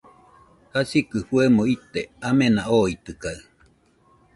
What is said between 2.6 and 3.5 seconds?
oitɨkaɨ